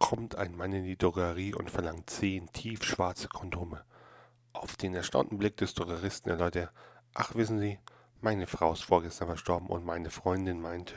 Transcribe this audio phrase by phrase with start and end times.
[0.00, 3.84] kommt ein Mann in die Drogerie und verlangt zehn tiefschwarze Kondome.
[4.52, 6.72] Auf den erstaunten Blick des Drogeristen erläutert er,
[7.14, 7.78] ach wissen Sie,
[8.20, 10.94] meine Frau ist vorgestern verstorben und meine Freundin meinte,